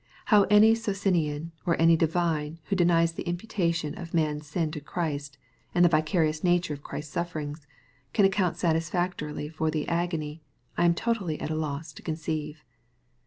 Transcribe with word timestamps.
How 0.33 0.45
any 0.45 0.73
Socinian, 0.73 1.51
or 1.63 1.79
any 1.79 1.95
divine 1.95 2.57
who 2.63 2.75
denies 2.75 3.13
the 3.13 3.27
imputation 3.27 3.95
of 3.95 4.15
man's 4.15 4.47
sin 4.47 4.71
to 4.71 4.81
Christ, 4.81 5.37
and 5.75 5.85
the 5.85 5.89
vicarious 5.89 6.43
nature 6.43 6.73
of 6.73 6.81
Christ's 6.81 7.13
sufferings, 7.13 7.67
can 8.11 8.25
account 8.25 8.57
satisfactorily 8.57 9.47
for 9.47 9.69
the 9.69 9.87
agony, 9.87 10.41
I 10.75 10.85
am 10.85 10.95
totally 10.95 11.39
at 11.39 11.51
a 11.51 11.55
loss 11.55 11.93
to 11.93 12.01
conceive. 12.01 12.65